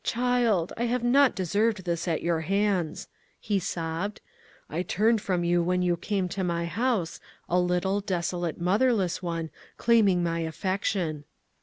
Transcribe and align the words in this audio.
child! 0.03 0.73
I 0.77 0.85
have 0.85 1.03
not 1.03 1.35
deserved 1.35 1.83
this 1.85 2.07
at 2.07 2.23
your 2.23 2.41
hands," 2.41 3.07
he 3.39 3.59
sobbed. 3.59 4.19
"I 4.67 4.81
turned 4.81 5.21
from 5.21 5.43
you 5.43 5.61
when 5.61 5.83
you 5.83 5.95
came 5.95 6.27
to 6.29 6.43
my 6.43 6.65
house, 6.65 7.19
a 7.47 7.59
little, 7.59 7.99
desolate 8.01 8.59
motherless 8.59 9.21
one, 9.21 9.51
claiming 9.77 10.23
my 10.23 10.39
affection." 10.39 11.25